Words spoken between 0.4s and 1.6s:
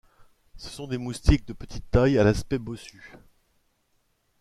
Ce sont des moustiques de